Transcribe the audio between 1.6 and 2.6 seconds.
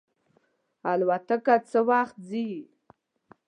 څه وخت ځي؟